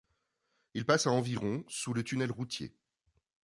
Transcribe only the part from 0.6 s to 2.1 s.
Il passe à environ sous le